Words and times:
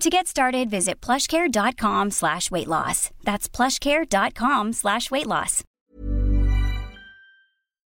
To 0.00 0.10
get 0.10 0.26
started, 0.26 0.68
visit 0.68 1.00
plushcare.com 1.00 2.10
slash 2.10 2.50
weight 2.50 2.68
loss. 2.68 3.10
That's 3.24 3.48
plushcare.com 3.48 4.74
slash 4.74 5.10
weight 5.10 5.26
loss. 5.26 5.64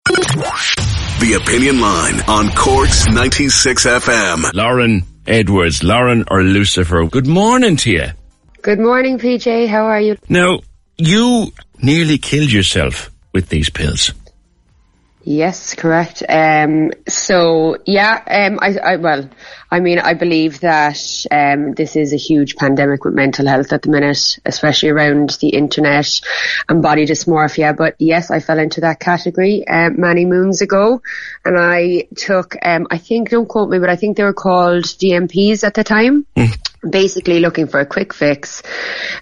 The 0.05 1.39
Opinion 1.41 1.81
Line 1.81 2.21
on 2.27 2.49
Cork's 2.55 3.07
96 3.09 3.85
FM. 3.85 4.53
Lauren 4.53 5.01
Edwards, 5.25 5.83
Lauren 5.83 6.23
or 6.29 6.43
Lucifer. 6.43 7.03
Good 7.07 7.25
morning 7.27 7.75
to 7.77 7.89
you. 7.91 8.05
Good 8.61 8.79
morning, 8.79 9.17
PJ. 9.17 9.67
How 9.67 9.85
are 9.87 9.99
you? 9.99 10.17
Now, 10.29 10.59
you 10.97 11.51
nearly 11.81 12.19
killed 12.19 12.51
yourself 12.51 13.09
with 13.33 13.49
these 13.49 13.71
pills. 13.71 14.13
Yes, 15.29 15.75
correct. 15.75 16.23
Um, 16.29 16.91
so 17.05 17.75
yeah, 17.85 18.23
um, 18.25 18.59
I, 18.61 18.77
I, 18.77 18.95
well, 18.95 19.29
I 19.69 19.81
mean, 19.81 19.99
I 19.99 20.13
believe 20.13 20.61
that, 20.61 21.25
um, 21.29 21.73
this 21.73 21.97
is 21.97 22.13
a 22.13 22.15
huge 22.15 22.55
pandemic 22.55 23.03
with 23.03 23.13
mental 23.13 23.45
health 23.45 23.73
at 23.73 23.81
the 23.81 23.89
minute, 23.89 24.39
especially 24.45 24.87
around 24.87 25.31
the 25.41 25.49
internet 25.49 26.21
and 26.69 26.81
body 26.81 27.05
dysmorphia. 27.05 27.75
But 27.75 27.95
yes, 27.99 28.31
I 28.31 28.39
fell 28.39 28.57
into 28.57 28.79
that 28.81 29.01
category, 29.01 29.67
um, 29.67 29.99
many 29.99 30.23
moons 30.23 30.61
ago 30.61 31.01
and 31.43 31.57
I 31.59 32.07
took, 32.15 32.55
um, 32.63 32.87
I 32.89 32.97
think, 32.97 33.31
don't 33.31 33.49
quote 33.49 33.69
me, 33.69 33.79
but 33.79 33.89
I 33.89 33.97
think 33.97 34.15
they 34.15 34.23
were 34.23 34.31
called 34.31 34.85
DNPs 34.85 35.65
at 35.65 35.73
the 35.73 35.83
time. 35.83 36.25
Basically 36.89 37.39
looking 37.39 37.67
for 37.67 37.79
a 37.79 37.85
quick 37.85 38.13
fix. 38.13 38.63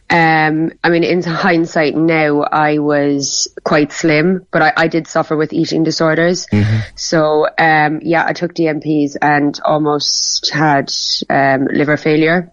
Um, 0.10 0.72
I 0.84 0.90
mean, 0.90 1.04
in 1.04 1.24
hindsight 1.24 1.96
now, 1.96 2.42
I 2.42 2.80
was 2.80 3.48
quite 3.64 3.92
slim, 3.92 4.46
but 4.52 4.62
I, 4.62 4.74
I 4.78 4.88
did 4.88 5.08
suffer 5.08 5.36
with 5.36 5.54
eating 5.54 5.84
disorders. 5.84 6.48
So, 6.96 7.48
um, 7.58 8.00
yeah, 8.04 8.26
I 8.26 8.34
took 8.34 8.54
DNPs 8.54 9.18
and 9.22 9.60
almost 9.64 10.52
had, 10.52 10.92
um, 11.30 11.68
liver 11.72 11.98
failure. 11.98 12.52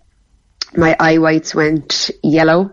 My 0.76 0.96
eye 0.98 1.18
whites 1.18 1.54
went 1.54 2.10
yellow. 2.22 2.72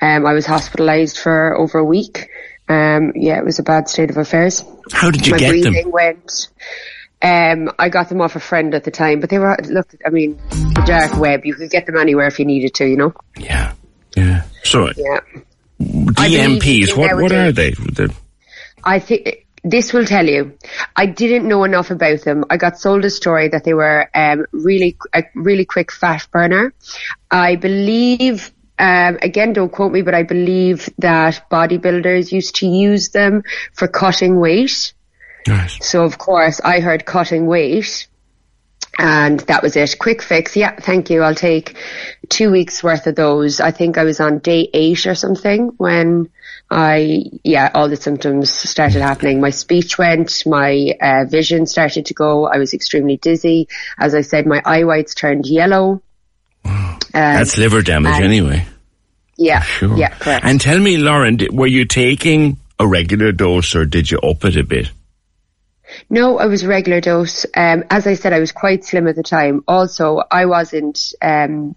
Um, 0.00 0.26
I 0.26 0.34
was 0.34 0.44
hospitalized 0.44 1.18
for 1.18 1.56
over 1.56 1.78
a 1.78 1.84
week. 1.84 2.28
Um, 2.68 3.12
yeah, 3.14 3.38
it 3.38 3.44
was 3.44 3.58
a 3.58 3.62
bad 3.62 3.88
state 3.88 4.10
of 4.10 4.16
affairs. 4.16 4.64
How 4.92 5.10
did 5.10 5.26
you 5.26 5.32
My 5.32 5.38
get 5.38 5.50
breathing 5.50 5.72
them? 5.72 5.90
went. 5.90 6.48
Um, 7.22 7.70
I 7.78 7.88
got 7.88 8.08
them 8.08 8.20
off 8.20 8.34
a 8.36 8.40
friend 8.40 8.74
at 8.74 8.84
the 8.84 8.90
time, 8.90 9.20
but 9.20 9.30
they 9.30 9.38
were, 9.38 9.56
look, 9.68 9.94
I 10.04 10.10
mean, 10.10 10.38
the 10.50 10.82
dark 10.86 11.16
web, 11.16 11.44
you 11.44 11.54
could 11.54 11.70
get 11.70 11.86
them 11.86 11.96
anywhere 11.96 12.26
if 12.26 12.38
you 12.38 12.44
needed 12.44 12.74
to, 12.74 12.86
you 12.86 12.96
know? 12.96 13.14
Yeah. 13.38 13.74
Yeah. 14.16 14.42
So, 14.64 14.90
Yeah. 14.96 15.20
DNPs, 15.80 16.96
what, 16.96 17.16
what 17.16 17.32
are 17.32 17.52
they? 17.52 17.70
They're- 17.72 18.08
I 18.84 18.98
think 18.98 19.46
this 19.64 19.92
will 19.92 20.04
tell 20.04 20.26
you. 20.26 20.58
I 20.96 21.06
didn't 21.06 21.46
know 21.46 21.64
enough 21.64 21.90
about 21.90 22.22
them. 22.22 22.44
I 22.50 22.56
got 22.56 22.78
sold 22.78 23.04
a 23.04 23.10
story 23.10 23.48
that 23.48 23.64
they 23.64 23.74
were 23.74 24.08
um, 24.14 24.46
really 24.52 24.96
a 25.14 25.24
really 25.34 25.64
quick 25.64 25.92
fat 25.92 26.26
burner. 26.32 26.74
I 27.30 27.56
believe. 27.56 28.50
Um, 28.78 29.18
again, 29.22 29.52
don't 29.52 29.70
quote 29.70 29.92
me, 29.92 30.02
but 30.02 30.14
I 30.14 30.24
believe 30.24 30.88
that 30.98 31.48
bodybuilders 31.50 32.32
used 32.32 32.56
to 32.56 32.66
use 32.66 33.10
them 33.10 33.44
for 33.74 33.86
cutting 33.86 34.40
weight. 34.40 34.92
Right. 35.48 35.70
So 35.80 36.04
of 36.04 36.18
course 36.18 36.60
I 36.62 36.80
heard 36.80 37.04
cutting 37.04 37.46
weight 37.46 38.06
and 38.98 39.40
that 39.40 39.62
was 39.62 39.74
it. 39.76 39.96
Quick 39.98 40.22
fix. 40.22 40.54
Yeah, 40.54 40.76
thank 40.76 41.08
you. 41.10 41.22
I'll 41.22 41.34
take 41.34 41.76
two 42.28 42.50
weeks 42.50 42.82
worth 42.82 43.06
of 43.06 43.14
those. 43.16 43.58
I 43.60 43.70
think 43.70 43.96
I 43.98 44.04
was 44.04 44.20
on 44.20 44.38
day 44.38 44.68
eight 44.72 45.06
or 45.06 45.14
something 45.14 45.72
when 45.78 46.28
I, 46.70 47.24
yeah, 47.42 47.70
all 47.74 47.88
the 47.88 47.96
symptoms 47.96 48.50
started 48.52 49.00
happening. 49.02 49.40
My 49.40 49.50
speech 49.50 49.96
went, 49.98 50.44
my 50.46 50.94
uh, 51.00 51.24
vision 51.26 51.66
started 51.66 52.06
to 52.06 52.14
go. 52.14 52.46
I 52.46 52.58
was 52.58 52.74
extremely 52.74 53.16
dizzy. 53.16 53.68
As 53.98 54.14
I 54.14 54.20
said, 54.20 54.46
my 54.46 54.60
eye 54.64 54.84
whites 54.84 55.14
turned 55.14 55.46
yellow. 55.46 56.02
Um, 56.64 56.98
That's 57.12 57.58
liver 57.58 57.82
damage 57.82 58.14
and- 58.16 58.24
anyway. 58.24 58.66
yeah, 59.36 59.60
Sure. 59.62 59.96
yeah, 59.96 60.08
correct. 60.10 60.44
And 60.44 60.60
tell 60.60 60.78
me, 60.78 60.96
Lauren, 60.98 61.38
were 61.50 61.66
you 61.66 61.84
taking 61.86 62.58
a 62.78 62.86
regular 62.86 63.32
dose 63.32 63.74
or 63.74 63.84
did 63.84 64.10
you 64.10 64.18
up 64.18 64.44
it 64.44 64.56
a 64.56 64.64
bit? 64.64 64.90
No, 66.08 66.38
I 66.38 66.46
was 66.46 66.64
regular 66.66 67.00
dose. 67.00 67.46
Um, 67.56 67.84
as 67.90 68.06
I 68.06 68.14
said, 68.14 68.32
I 68.32 68.40
was 68.40 68.52
quite 68.52 68.84
slim 68.84 69.06
at 69.08 69.16
the 69.16 69.22
time. 69.22 69.64
Also, 69.66 70.22
I 70.30 70.46
wasn't, 70.46 71.14
um, 71.22 71.74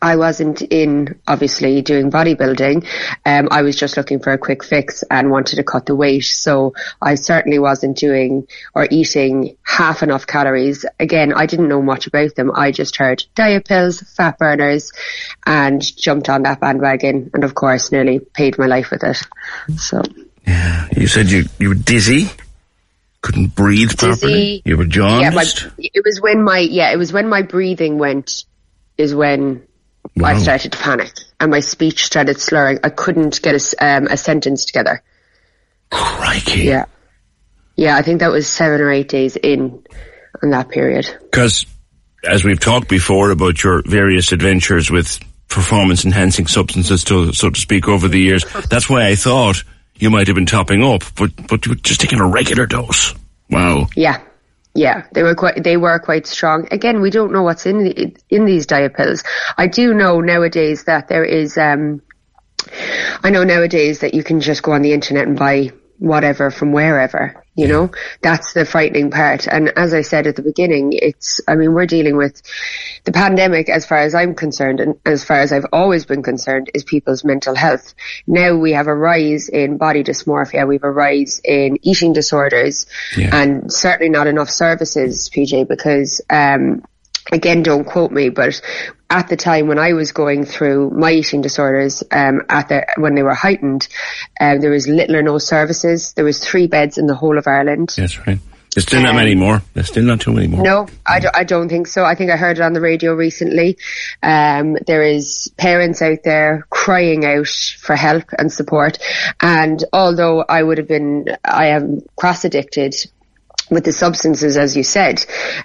I 0.00 0.16
wasn't 0.16 0.62
in 0.62 1.20
obviously 1.26 1.82
doing 1.82 2.10
bodybuilding. 2.10 2.86
Um, 3.26 3.48
I 3.50 3.62
was 3.62 3.76
just 3.76 3.96
looking 3.96 4.20
for 4.20 4.32
a 4.32 4.38
quick 4.38 4.64
fix 4.64 5.04
and 5.10 5.30
wanted 5.30 5.56
to 5.56 5.64
cut 5.64 5.86
the 5.86 5.94
weight. 5.94 6.24
So 6.24 6.74
I 7.00 7.14
certainly 7.14 7.58
wasn't 7.58 7.98
doing 7.98 8.48
or 8.74 8.88
eating 8.90 9.56
half 9.64 10.02
enough 10.02 10.26
calories. 10.26 10.84
Again, 10.98 11.32
I 11.34 11.46
didn't 11.46 11.68
know 11.68 11.82
much 11.82 12.06
about 12.06 12.34
them. 12.34 12.50
I 12.54 12.72
just 12.72 12.96
heard 12.96 13.24
diet 13.34 13.66
pills, 13.66 14.00
fat 14.00 14.38
burners 14.38 14.92
and 15.46 15.80
jumped 15.96 16.28
on 16.28 16.42
that 16.42 16.60
bandwagon 16.60 17.30
and 17.34 17.44
of 17.44 17.54
course 17.54 17.92
nearly 17.92 18.18
paid 18.18 18.58
my 18.58 18.66
life 18.66 18.90
with 18.90 19.04
it. 19.04 19.20
So. 19.76 20.02
Yeah. 20.46 20.88
You 20.96 21.06
said 21.06 21.30
you, 21.30 21.44
you 21.58 21.68
were 21.68 21.74
dizzy, 21.74 22.28
couldn't 23.22 23.54
breathe 23.54 23.96
properly, 23.96 24.62
you 24.64 24.76
were 24.76 24.84
Yeah, 25.22 25.30
my, 25.30 25.44
it 25.78 26.04
was 26.04 26.20
when 26.20 26.42
my 26.42 26.58
yeah, 26.58 26.92
it 26.92 26.96
was 26.96 27.12
when 27.12 27.28
my 27.28 27.42
breathing 27.42 27.98
went. 27.98 28.44
Is 28.98 29.14
when 29.14 29.66
I 30.22 30.38
started 30.38 30.72
to 30.72 30.78
panic 30.78 31.12
and 31.40 31.50
my 31.50 31.60
speech 31.60 32.04
started 32.04 32.38
slurring. 32.40 32.80
I 32.84 32.90
couldn't 32.90 33.40
get 33.40 33.54
a, 33.54 33.84
um, 33.84 34.06
a 34.06 34.16
sentence 34.16 34.66
together. 34.66 35.02
Crikey. 35.90 36.62
Yeah, 36.62 36.84
yeah. 37.74 37.96
I 37.96 38.02
think 38.02 38.20
that 38.20 38.30
was 38.30 38.46
seven 38.46 38.80
or 38.80 38.90
eight 38.90 39.08
days 39.08 39.36
in, 39.36 39.84
in 40.42 40.50
that 40.50 40.68
period. 40.68 41.06
Because, 41.22 41.64
as 42.22 42.44
we've 42.44 42.60
talked 42.60 42.88
before 42.88 43.30
about 43.30 43.62
your 43.62 43.82
various 43.82 44.32
adventures 44.32 44.90
with 44.90 45.18
performance 45.48 46.04
enhancing 46.04 46.46
substances, 46.46 47.04
to, 47.04 47.32
so 47.32 47.50
to 47.50 47.60
speak, 47.60 47.88
over 47.88 48.08
the 48.08 48.20
years, 48.20 48.44
that's 48.68 48.88
why 48.88 49.06
I 49.06 49.14
thought 49.14 49.64
you 50.02 50.10
might 50.10 50.26
have 50.26 50.34
been 50.34 50.46
topping 50.46 50.82
up, 50.82 51.04
but, 51.14 51.30
but 51.46 51.64
you 51.64 51.70
were 51.70 51.76
just 51.76 52.00
taking 52.00 52.18
a 52.18 52.26
regular 52.26 52.66
dose. 52.66 53.14
Wow. 53.48 53.86
Yeah. 53.94 54.20
Yeah, 54.74 55.04
they 55.12 55.22
were 55.22 55.34
quite, 55.34 55.62
they 55.62 55.76
were 55.76 55.98
quite 55.98 56.26
strong. 56.26 56.66
Again, 56.72 57.02
we 57.02 57.10
don't 57.10 57.30
know 57.30 57.42
what's 57.42 57.66
in 57.66 57.84
the, 57.84 58.16
in 58.30 58.46
these 58.46 58.66
diet 58.66 58.94
pills. 58.94 59.22
I 59.56 59.68
do 59.68 59.94
know 59.94 60.20
nowadays 60.20 60.84
that 60.84 61.08
there 61.08 61.24
is, 61.24 61.56
um, 61.58 62.02
I 63.22 63.30
know 63.30 63.44
nowadays 63.44 64.00
that 64.00 64.14
you 64.14 64.24
can 64.24 64.40
just 64.40 64.62
go 64.62 64.72
on 64.72 64.82
the 64.82 64.92
internet 64.92 65.28
and 65.28 65.38
buy 65.38 65.72
whatever 65.98 66.50
from 66.50 66.72
wherever, 66.72 67.41
you 67.54 67.68
know, 67.68 67.90
that's 68.22 68.54
the 68.54 68.64
frightening 68.64 69.10
part. 69.10 69.46
And 69.46 69.72
as 69.76 69.92
I 69.92 70.00
said 70.00 70.26
at 70.26 70.36
the 70.36 70.42
beginning, 70.42 70.92
it's, 70.94 71.40
I 71.46 71.54
mean, 71.54 71.74
we're 71.74 71.84
dealing 71.86 72.16
with 72.16 72.40
the 73.04 73.12
pandemic 73.12 73.68
as 73.68 73.84
far 73.84 73.98
as 73.98 74.14
I'm 74.14 74.34
concerned 74.34 74.80
and 74.80 74.98
as 75.04 75.22
far 75.22 75.40
as 75.40 75.52
I've 75.52 75.66
always 75.70 76.06
been 76.06 76.22
concerned 76.22 76.70
is 76.72 76.82
people's 76.82 77.24
mental 77.24 77.54
health. 77.54 77.92
Now 78.26 78.56
we 78.56 78.72
have 78.72 78.86
a 78.86 78.94
rise 78.94 79.50
in 79.50 79.76
body 79.76 80.02
dysmorphia. 80.02 80.66
We 80.66 80.76
have 80.76 80.84
a 80.84 80.90
rise 80.90 81.42
in 81.44 81.78
eating 81.82 82.14
disorders 82.14 82.86
Yeah. 83.16 83.36
and 83.36 83.70
certainly 83.70 84.08
not 84.08 84.26
enough 84.26 84.48
services, 84.48 85.28
PJ, 85.28 85.68
because, 85.68 86.22
um, 86.30 86.82
again, 87.30 87.62
don't 87.62 87.84
quote 87.84 88.12
me, 88.12 88.30
but 88.30 88.62
at 89.12 89.28
the 89.28 89.36
time 89.36 89.68
when 89.68 89.78
I 89.78 89.92
was 89.92 90.12
going 90.12 90.46
through 90.46 90.90
my 90.90 91.12
eating 91.12 91.42
disorders, 91.42 92.02
um, 92.10 92.40
at 92.48 92.68
the, 92.70 92.86
when 92.96 93.14
they 93.14 93.22
were 93.22 93.34
heightened, 93.34 93.86
um, 94.40 94.60
there 94.60 94.70
was 94.70 94.88
little 94.88 95.16
or 95.16 95.22
no 95.22 95.36
services. 95.36 96.14
There 96.14 96.24
was 96.24 96.42
three 96.42 96.66
beds 96.66 96.96
in 96.96 97.06
the 97.06 97.14
whole 97.14 97.36
of 97.36 97.46
Ireland. 97.46 97.92
That's 97.94 98.26
right. 98.26 98.38
There's 98.74 98.86
still 98.86 99.02
not 99.02 99.10
Um, 99.10 99.16
many 99.16 99.34
more. 99.34 99.60
There's 99.74 99.88
still 99.88 100.04
not 100.04 100.22
too 100.22 100.32
many 100.32 100.46
more. 100.46 100.62
No, 100.62 100.88
I 101.04 101.20
don't, 101.20 101.36
I 101.36 101.44
don't 101.44 101.68
think 101.68 101.88
so. 101.88 102.06
I 102.06 102.14
think 102.14 102.30
I 102.30 102.38
heard 102.38 102.56
it 102.56 102.62
on 102.62 102.72
the 102.72 102.80
radio 102.80 103.12
recently. 103.12 103.76
Um, 104.22 104.78
there 104.86 105.02
is 105.02 105.52
parents 105.58 106.00
out 106.00 106.22
there 106.24 106.66
crying 106.70 107.26
out 107.26 107.48
for 107.80 107.94
help 107.94 108.24
and 108.38 108.50
support. 108.50 108.96
And 109.42 109.84
although 109.92 110.42
I 110.48 110.62
would 110.62 110.78
have 110.78 110.88
been, 110.88 111.26
I 111.44 111.66
am 111.66 112.00
cross 112.16 112.46
addicted 112.46 112.94
with 113.70 113.84
the 113.84 113.92
substances, 113.92 114.56
as 114.56 114.76
you 114.76 114.82
said, 114.82 115.24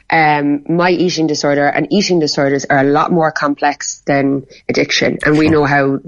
um, 0.10 0.64
my 0.70 0.92
eating 0.92 1.28
disorder 1.28 1.66
and 1.66 1.88
eating 1.92 2.20
disorders 2.20 2.66
are 2.66 2.80
a 2.80 2.84
lot 2.84 3.12
more 3.12 3.32
complex 3.32 4.02
than 4.06 4.46
addiction. 4.70 5.18
And 5.26 5.38
we 5.38 5.50
know 5.50 5.66
how, 5.66 6.00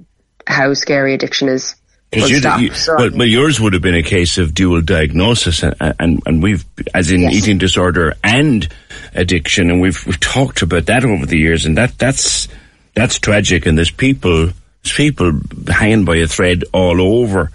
how 0.47 0.73
scary 0.73 1.13
addiction 1.13 1.49
is. 1.49 1.75
Full 2.11 2.27
you, 2.27 2.41
you, 2.57 2.73
So- 2.73 2.95
well, 2.97 3.09
well, 3.13 3.27
yours 3.27 3.59
would 3.59 3.73
have 3.73 3.83
been 3.83 3.93
a 3.95 4.01
case 4.01 4.39
of 4.39 4.55
dual 4.55 4.81
diagnosis, 4.81 5.61
and 5.61 5.75
and, 5.99 6.23
and 6.25 6.41
we've, 6.41 6.65
as 6.91 7.11
in 7.11 7.21
Yes. 7.21 7.35
eating 7.35 7.59
disorder 7.59 8.15
and 8.23 8.67
addiction, 9.13 9.69
and 9.69 9.79
we've 9.79 10.03
we've 10.07 10.19
talked 10.19 10.63
about 10.63 10.87
that 10.87 11.05
over 11.05 11.27
the 11.27 11.37
years, 11.37 11.67
and 11.67 11.77
that 11.77 11.99
that's 11.99 12.47
that's 12.95 13.19
tragic, 13.19 13.67
and 13.67 13.77
there's 13.77 13.91
people 13.91 14.47
there's 14.81 14.95
people 14.95 15.39
hanging 15.67 16.03
by 16.03 16.15
a 16.15 16.25
thread 16.25 16.63
all 16.73 16.99
over 16.99 17.51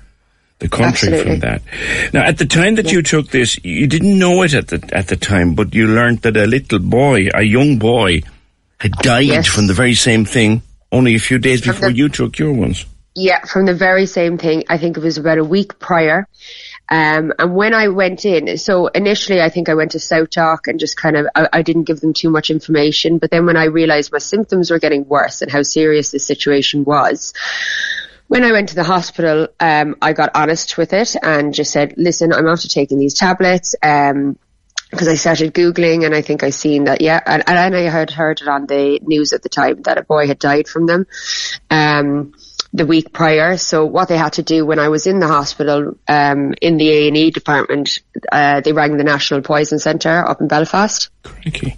the 0.64 0.76
country 0.76 1.08
Absolutely. 1.12 1.24
from 1.32 1.40
that. 1.40 1.62
Now, 2.14 2.22
at 2.24 2.38
the 2.38 2.46
time 2.46 2.76
that 2.76 2.90
you 2.90 3.02
took 3.02 3.28
this, 3.28 3.62
you 3.62 3.86
didn't 3.86 4.18
know 4.18 4.42
it 4.42 4.54
at 4.54 4.68
the 4.68 4.80
at 4.92 5.08
the 5.08 5.16
time, 5.16 5.54
but 5.54 5.74
you 5.74 5.86
learned 5.86 6.22
that 6.22 6.36
a 6.36 6.46
little 6.46 6.78
boy, 6.78 7.28
a 7.34 7.42
young 7.42 7.78
boy, 7.78 8.22
had 8.80 8.92
died 8.92 9.26
Yes. 9.26 9.46
from 9.46 9.66
the 9.66 9.74
very 9.74 9.94
same 9.94 10.24
thing 10.24 10.62
only 10.90 11.14
a 11.14 11.18
few 11.18 11.38
days 11.38 11.60
From 11.60 11.74
before 11.74 11.90
the- 11.90 11.96
you 11.96 12.08
took 12.08 12.38
your 12.38 12.52
ones. 12.52 12.86
Yeah, 13.16 13.44
from 13.44 13.66
the 13.66 13.74
very 13.74 14.06
same 14.06 14.38
thing. 14.38 14.64
I 14.68 14.78
think 14.78 14.96
it 14.96 15.02
was 15.02 15.18
about 15.18 15.38
a 15.38 15.44
week 15.44 15.78
prior. 15.78 16.26
Um, 16.90 17.32
and 17.38 17.54
when 17.54 17.72
I 17.72 17.88
went 17.88 18.24
in, 18.24 18.58
so 18.58 18.88
initially 18.88 19.40
I 19.40 19.48
think 19.50 19.68
I 19.68 19.74
went 19.74 19.92
to 19.92 19.98
SouthDoc 19.98 20.66
and 20.66 20.80
just 20.80 20.96
kind 20.96 21.16
of, 21.16 21.26
I, 21.34 21.48
I 21.52 21.62
didn't 21.62 21.84
give 21.84 22.00
them 22.00 22.12
too 22.12 22.28
much 22.28 22.50
information. 22.50 23.18
But 23.18 23.30
then 23.30 23.46
when 23.46 23.56
I 23.56 23.66
realized 23.66 24.10
my 24.12 24.18
symptoms 24.18 24.70
were 24.70 24.80
getting 24.80 25.06
worse 25.06 25.42
and 25.42 25.50
how 25.50 25.62
serious 25.62 26.10
the 26.10 26.18
situation 26.18 26.84
was, 26.84 27.32
when 28.28 28.44
I 28.44 28.52
went 28.52 28.70
to 28.70 28.74
the 28.74 28.84
hospital, 28.84 29.48
um, 29.60 29.96
I 30.00 30.12
got 30.12 30.30
honest 30.34 30.76
with 30.78 30.92
it 30.92 31.14
and 31.22 31.54
just 31.54 31.72
said, 31.72 31.94
listen, 31.96 32.32
I'm 32.32 32.48
after 32.48 32.68
taking 32.68 32.98
these 32.98 33.14
tablets. 33.14 33.74
Um, 33.82 34.38
because 34.90 35.08
I 35.08 35.14
started 35.14 35.52
Googling 35.52 36.06
and 36.06 36.14
I 36.14 36.22
think 36.22 36.44
I 36.44 36.50
seen 36.50 36.84
that, 36.84 37.00
yeah, 37.00 37.20
and, 37.26 37.42
and 37.48 37.74
I 37.74 37.80
had 37.80 38.10
heard 38.10 38.40
it 38.40 38.46
on 38.46 38.66
the 38.66 39.00
news 39.02 39.32
at 39.32 39.42
the 39.42 39.48
time 39.48 39.82
that 39.82 39.98
a 39.98 40.04
boy 40.04 40.28
had 40.28 40.38
died 40.38 40.68
from 40.68 40.86
them, 40.86 41.08
um, 41.68 42.32
the 42.72 42.86
week 42.86 43.12
prior. 43.12 43.56
So 43.56 43.86
what 43.86 44.08
they 44.08 44.16
had 44.16 44.34
to 44.34 44.44
do 44.44 44.64
when 44.64 44.78
I 44.78 44.90
was 44.90 45.08
in 45.08 45.18
the 45.18 45.26
hospital, 45.26 45.98
um, 46.06 46.54
in 46.62 46.76
the 46.76 46.90
A&E 46.90 47.30
department, 47.32 47.98
uh, 48.30 48.60
they 48.60 48.72
rang 48.72 48.96
the 48.96 49.02
National 49.04 49.42
Poison 49.42 49.80
Centre 49.80 50.24
up 50.28 50.40
in 50.40 50.46
Belfast. 50.46 51.10
Crikey. 51.24 51.76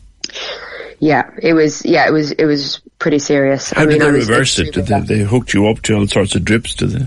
Yeah, 0.99 1.31
it 1.41 1.55
was, 1.55 1.87
yeah, 1.87 2.07
it 2.07 2.13
was, 2.13 2.33
it 2.33 2.45
was 2.45 2.83
pretty 2.99 3.19
serious. 3.19 3.71
How 3.71 3.85
did 3.85 4.03
I 4.03 4.07
they 4.07 4.13
was 4.13 4.29
reverse 4.29 4.59
it? 4.59 4.75
Did 4.75 4.87
they, 4.87 5.01
they 5.01 5.19
hooked 5.21 5.55
you 5.55 5.69
up 5.69 5.83
to 5.83 5.95
all 5.95 6.07
sorts 6.07 6.35
of 6.35 6.45
drips? 6.45 6.75
Did 6.75 6.91
they? 6.91 7.07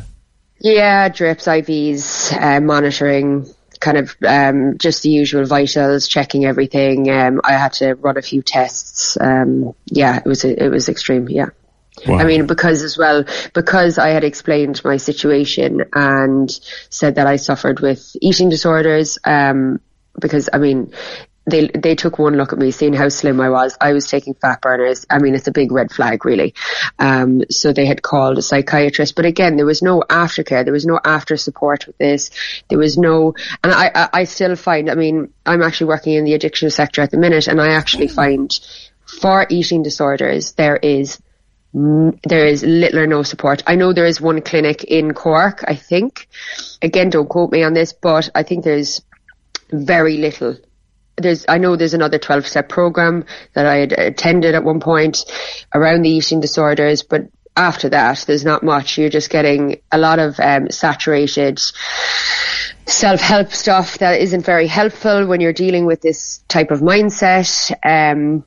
Yeah, 0.61 1.09
drips, 1.09 1.45
IVs, 1.45 2.33
uh, 2.39 2.59
monitoring, 2.59 3.47
kind 3.79 3.97
of 3.97 4.15
um, 4.27 4.77
just 4.77 5.03
the 5.03 5.09
usual 5.09 5.45
vitals, 5.45 6.07
checking 6.07 6.45
everything. 6.45 7.09
Um, 7.09 7.41
I 7.43 7.53
had 7.53 7.73
to 7.73 7.93
run 7.93 8.17
a 8.17 8.21
few 8.21 8.41
tests. 8.41 9.17
Um, 9.19 9.73
yeah, 9.85 10.17
it 10.17 10.25
was 10.25 10.43
it 10.43 10.69
was 10.69 10.89
extreme. 10.89 11.29
Yeah. 11.29 11.49
Wow. 12.07 12.19
I 12.19 12.23
mean, 12.23 12.47
because 12.47 12.81
as 12.83 12.97
well, 12.97 13.25
because 13.53 13.97
I 13.97 14.09
had 14.09 14.23
explained 14.23 14.81
my 14.85 14.97
situation 14.97 15.83
and 15.93 16.49
said 16.89 17.15
that 17.15 17.27
I 17.27 17.35
suffered 17.35 17.81
with 17.81 18.15
eating 18.21 18.49
disorders, 18.49 19.17
um, 19.25 19.81
because 20.19 20.49
I 20.51 20.59
mean, 20.59 20.93
they 21.49 21.67
they 21.67 21.95
took 21.95 22.19
one 22.19 22.35
look 22.35 22.53
at 22.53 22.59
me, 22.59 22.71
seeing 22.71 22.93
how 22.93 23.09
slim 23.09 23.39
I 23.41 23.49
was. 23.49 23.77
I 23.79 23.93
was 23.93 24.07
taking 24.07 24.33
fat 24.33 24.61
burners. 24.61 25.05
I 25.09 25.19
mean, 25.19 25.35
it's 25.35 25.47
a 25.47 25.51
big 25.51 25.71
red 25.71 25.91
flag, 25.91 26.25
really. 26.25 26.53
Um, 26.97 27.43
so 27.49 27.73
they 27.73 27.85
had 27.85 28.01
called 28.01 28.37
a 28.37 28.41
psychiatrist, 28.41 29.15
but 29.15 29.25
again, 29.25 29.55
there 29.55 29.65
was 29.65 29.81
no 29.81 30.01
aftercare. 30.09 30.63
There 30.63 30.73
was 30.73 30.85
no 30.85 30.99
after 31.03 31.37
support 31.37 31.87
with 31.87 31.97
this. 31.97 32.31
There 32.69 32.79
was 32.79 32.97
no, 32.97 33.33
and 33.63 33.73
I, 33.73 33.91
I, 33.93 34.09
I 34.13 34.23
still 34.25 34.55
find. 34.55 34.89
I 34.89 34.95
mean, 34.95 35.33
I'm 35.45 35.61
actually 35.61 35.87
working 35.87 36.13
in 36.13 36.23
the 36.23 36.33
addiction 36.33 36.69
sector 36.69 37.01
at 37.01 37.11
the 37.11 37.17
minute, 37.17 37.47
and 37.47 37.61
I 37.61 37.73
actually 37.73 38.07
find 38.07 38.57
for 39.05 39.45
eating 39.49 39.83
disorders 39.83 40.53
there 40.53 40.77
is 40.77 41.19
there 41.73 42.45
is 42.47 42.63
little 42.63 42.99
or 42.99 43.07
no 43.07 43.23
support. 43.23 43.63
I 43.67 43.75
know 43.75 43.93
there 43.93 44.05
is 44.05 44.19
one 44.19 44.41
clinic 44.41 44.83
in 44.83 45.13
Cork, 45.13 45.63
I 45.67 45.75
think. 45.75 46.27
Again, 46.81 47.11
don't 47.11 47.29
quote 47.29 47.51
me 47.51 47.63
on 47.63 47.73
this, 47.73 47.93
but 47.93 48.29
I 48.33 48.43
think 48.43 48.63
there's 48.63 49.01
very 49.71 50.17
little. 50.17 50.57
There's, 51.21 51.45
I 51.47 51.57
know 51.57 51.75
there's 51.75 51.93
another 51.93 52.17
12 52.17 52.47
step 52.47 52.69
program 52.69 53.25
that 53.53 53.65
I 53.65 53.77
had 53.77 53.91
attended 53.93 54.55
at 54.55 54.63
one 54.63 54.79
point 54.79 55.25
around 55.73 56.03
the 56.03 56.09
eating 56.09 56.39
disorders, 56.39 57.03
but 57.03 57.29
after 57.55 57.89
that, 57.89 58.23
there's 58.25 58.45
not 58.45 58.63
much. 58.63 58.97
You're 58.97 59.09
just 59.09 59.29
getting 59.29 59.81
a 59.91 59.97
lot 59.97 60.19
of 60.19 60.39
um, 60.39 60.69
saturated 60.71 61.59
self-help 62.85 63.51
stuff 63.51 63.97
that 63.99 64.21
isn't 64.21 64.45
very 64.45 64.67
helpful 64.67 65.27
when 65.27 65.41
you're 65.41 65.53
dealing 65.53 65.85
with 65.85 66.01
this 66.01 66.43
type 66.47 66.71
of 66.71 66.79
mindset. 66.79 67.71
Um, 67.85 68.45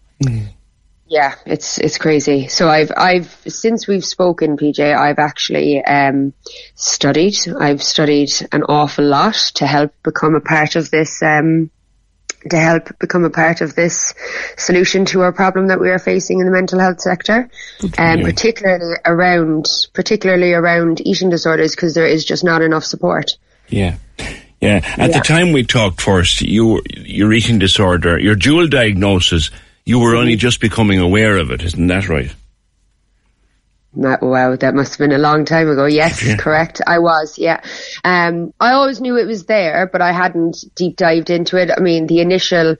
yeah, 1.12 1.34
it's 1.44 1.76
it's 1.76 1.98
crazy. 1.98 2.48
So 2.48 2.70
I've 2.70 2.90
I've 2.96 3.36
since 3.46 3.86
we've 3.86 4.04
spoken, 4.04 4.56
PJ, 4.56 4.96
I've 4.96 5.18
actually 5.18 5.84
um, 5.84 6.32
studied. 6.74 7.36
I've 7.60 7.82
studied 7.82 8.30
an 8.50 8.62
awful 8.62 9.04
lot 9.04 9.34
to 9.56 9.66
help 9.66 9.92
become 10.02 10.34
a 10.34 10.40
part 10.40 10.74
of 10.74 10.90
this. 10.90 11.22
Um, 12.44 12.48
to 12.50 12.56
help 12.58 12.98
become 12.98 13.24
a 13.24 13.30
part 13.30 13.60
of 13.60 13.74
this 13.74 14.14
solution 14.56 15.04
to 15.06 15.22
our 15.22 15.32
problem 15.32 15.68
that 15.68 15.80
we 15.80 15.90
are 15.90 15.98
facing 15.98 16.40
in 16.40 16.46
the 16.46 16.52
mental 16.52 16.78
health 16.78 17.00
sector, 17.00 17.48
and 17.98 18.20
you. 18.20 18.26
particularly 18.26 18.96
around 19.04 19.68
particularly 19.92 20.52
around 20.52 21.00
eating 21.06 21.30
disorders 21.30 21.74
because 21.74 21.94
there 21.94 22.06
is 22.06 22.24
just 22.24 22.44
not 22.44 22.62
enough 22.62 22.84
support. 22.84 23.36
Yeah. 23.68 23.96
Yeah. 24.60 24.80
At 24.96 25.12
the 25.12 25.20
time 25.20 25.52
we 25.52 25.64
talked 25.64 26.00
first, 26.00 26.40
you 26.40 26.82
your 26.96 27.32
eating 27.32 27.58
disorder, 27.58 28.18
your 28.18 28.36
dual 28.36 28.68
diagnosis, 28.68 29.50
you 29.84 29.98
were 29.98 30.14
only 30.14 30.36
just 30.36 30.60
becoming 30.60 31.00
aware 31.00 31.36
of 31.36 31.50
it, 31.50 31.62
isn't 31.62 31.86
that 31.88 32.08
right? 32.08 32.32
Ma- 33.94 34.16
Wow, 34.22 34.56
that 34.56 34.74
must 34.74 34.92
have 34.92 34.98
been 34.98 35.12
a 35.12 35.18
long 35.18 35.44
time 35.44 35.68
ago. 35.68 35.86
Yes, 35.86 36.24
Yeah. 36.24 36.36
correct. 36.36 36.80
I 36.86 36.98
was, 36.98 37.38
yeah. 37.38 37.60
Um, 38.04 38.52
I 38.58 38.72
always 38.72 39.00
knew 39.00 39.16
it 39.18 39.26
was 39.26 39.44
there, 39.44 39.86
but 39.92 40.00
I 40.00 40.12
hadn't 40.12 40.64
deep 40.74 40.96
dived 40.96 41.30
into 41.30 41.56
it. 41.56 41.70
I 41.76 41.80
mean, 41.80 42.06
the 42.06 42.20
initial, 42.20 42.76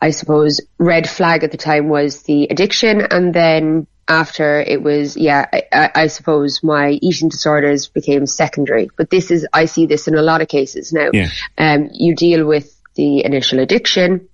I 0.00 0.10
suppose, 0.10 0.60
red 0.78 1.08
flag 1.08 1.44
at 1.44 1.50
the 1.52 1.56
time 1.56 1.88
was 1.88 2.22
the 2.22 2.48
addiction, 2.50 3.00
and 3.00 3.32
then 3.34 3.86
after 4.08 4.60
it 4.60 4.82
was, 4.82 5.16
yeah, 5.16 5.46
I, 5.52 5.62
I, 5.72 5.90
I 5.94 6.06
suppose 6.08 6.62
my 6.62 6.90
eating 7.00 7.28
disorders 7.30 7.88
became 7.88 8.26
secondary. 8.26 8.90
But 8.96 9.08
this 9.10 9.30
is, 9.30 9.46
I 9.52 9.64
see 9.66 9.86
this 9.86 10.08
in 10.08 10.14
a 10.14 10.22
lot 10.22 10.42
of 10.42 10.48
cases 10.48 10.92
now. 10.92 11.08
Yeah. 11.12 11.28
Um, 11.56 11.88
you 11.92 12.14
deal 12.16 12.44
with 12.46 12.78
the 12.96 13.24
initial 13.24 13.60
addiction, 13.60 14.28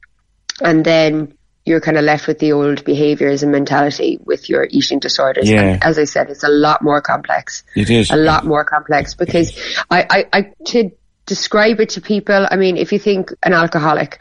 and 0.63 0.85
then 0.85 1.35
you're 1.71 1.81
kind 1.81 1.97
of 1.97 2.05
left 2.05 2.27
with 2.27 2.41
the 2.41 2.53
old 2.53 2.85
behaviors 2.85 3.43
and 3.43 3.53
mentality 3.53 4.19
with 4.25 4.51
your 4.51 4.67
eating 4.69 4.99
disorders. 4.99 5.49
Yeah. 5.49 5.63
And 5.63 5.85
as 5.85 5.99
I 5.99 6.05
said, 6.05 6.29
it's 6.29 6.43
a 6.43 6.49
lot 6.49 6.83
more 6.83 7.01
complex. 7.01 7.63
It 7.77 7.89
is. 7.89 8.11
A 8.11 8.17
lot 8.17 8.45
more 8.45 8.65
complex 8.65 9.15
because 9.15 9.57
I, 9.91 10.07
I, 10.11 10.25
I, 10.33 10.53
to 10.67 10.91
describe 11.27 11.79
it 11.81 11.91
to 11.91 12.01
people, 12.01 12.47
I 12.51 12.57
mean, 12.57 12.77
if 12.77 12.93
you 12.93 12.99
think 12.99 13.33
an 13.43 13.55
alcoholic, 13.55 14.21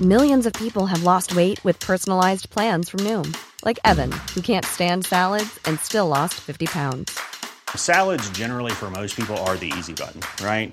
Millions 0.00 0.46
of 0.46 0.52
people 0.52 0.86
have 0.86 1.02
lost 1.02 1.34
weight 1.34 1.58
with 1.64 1.80
personalized 1.80 2.50
plans 2.50 2.88
from 2.88 3.00
Noom, 3.00 3.36
like 3.64 3.80
Evan, 3.84 4.12
who 4.32 4.40
can't 4.40 4.64
stand 4.64 5.04
salads 5.04 5.58
and 5.64 5.80
still 5.80 6.06
lost 6.06 6.34
50 6.34 6.66
pounds. 6.66 7.18
Salads, 7.74 8.30
generally, 8.30 8.70
for 8.70 8.92
most 8.92 9.16
people, 9.16 9.36
are 9.38 9.56
the 9.56 9.72
easy 9.76 9.94
button, 9.94 10.20
right? 10.40 10.72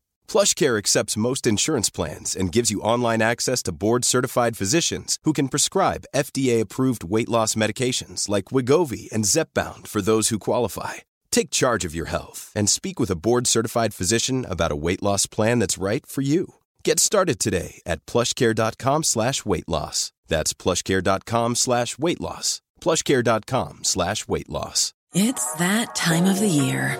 PlushCare 0.31 0.77
accepts 0.77 1.17
most 1.17 1.45
insurance 1.45 1.89
plans 1.89 2.37
and 2.37 2.53
gives 2.53 2.71
you 2.71 2.79
online 2.79 3.21
access 3.21 3.61
to 3.63 3.73
board-certified 3.73 4.55
physicians 4.55 5.17
who 5.25 5.33
can 5.33 5.49
prescribe 5.49 6.05
FDA-approved 6.15 7.03
weight 7.03 7.27
loss 7.27 7.53
medications 7.55 8.29
like 8.29 8.45
Wegovy 8.45 9.11
and 9.11 9.25
Zepbound 9.25 9.87
for 9.87 10.01
those 10.01 10.29
who 10.29 10.39
qualify. 10.39 10.93
Take 11.33 11.51
charge 11.51 11.83
of 11.83 11.93
your 11.93 12.05
health 12.05 12.49
and 12.55 12.69
speak 12.69 12.97
with 12.97 13.11
a 13.11 13.15
board-certified 13.17 13.93
physician 13.93 14.45
about 14.45 14.71
a 14.71 14.75
weight 14.85 15.03
loss 15.03 15.25
plan 15.25 15.59
that's 15.59 15.77
right 15.77 16.05
for 16.05 16.21
you. 16.21 16.45
Get 16.85 17.01
started 17.01 17.37
today 17.37 17.81
at 17.85 18.05
plushcare.com 18.05 19.03
slash 19.03 19.43
weight 19.43 19.67
loss. 19.67 20.13
That's 20.29 20.53
plushcare.com 20.53 21.55
slash 21.55 21.99
weight 21.99 22.21
loss. 22.21 22.61
Plushcare.com 22.79 23.83
slash 23.83 24.27
weight 24.29 24.47
loss. 24.47 24.93
It's 25.13 25.53
that 25.55 25.93
time 25.93 26.23
of 26.23 26.39
the 26.39 26.47
year. 26.47 26.97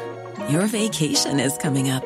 Your 0.50 0.66
vacation 0.66 1.40
is 1.40 1.58
coming 1.58 1.90
up. 1.90 2.06